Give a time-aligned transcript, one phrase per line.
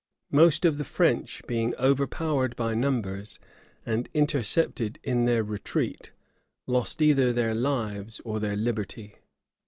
[0.31, 3.37] Most of the French, being overpowered by numbers,
[3.85, 6.09] and intercepted in their retreat,
[6.65, 9.17] lost either their lives or their liberty.